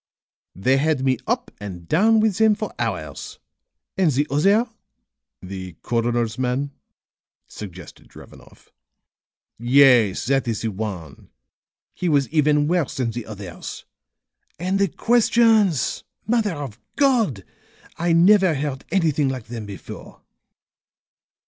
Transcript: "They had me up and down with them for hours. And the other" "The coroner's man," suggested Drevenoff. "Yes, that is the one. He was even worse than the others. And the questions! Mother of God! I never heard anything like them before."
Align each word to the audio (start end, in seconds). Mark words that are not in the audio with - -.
"They 0.55 0.77
had 0.77 1.05
me 1.05 1.17
up 1.27 1.51
and 1.59 1.87
down 1.87 2.19
with 2.21 2.39
them 2.39 2.55
for 2.55 2.73
hours. 2.79 3.37
And 3.95 4.09
the 4.11 4.25
other" 4.31 4.65
"The 5.43 5.73
coroner's 5.83 6.39
man," 6.39 6.71
suggested 7.47 8.07
Drevenoff. 8.07 8.71
"Yes, 9.59 10.25
that 10.25 10.47
is 10.47 10.61
the 10.63 10.69
one. 10.71 11.29
He 11.93 12.09
was 12.09 12.27
even 12.29 12.67
worse 12.67 12.97
than 12.97 13.11
the 13.11 13.27
others. 13.27 13.85
And 14.57 14.79
the 14.79 14.87
questions! 14.87 16.03
Mother 16.25 16.55
of 16.55 16.79
God! 16.95 17.45
I 17.95 18.11
never 18.11 18.55
heard 18.55 18.83
anything 18.89 19.29
like 19.29 19.45
them 19.45 19.67
before." 19.67 20.21